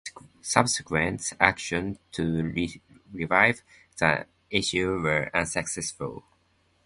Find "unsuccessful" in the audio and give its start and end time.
5.31-6.23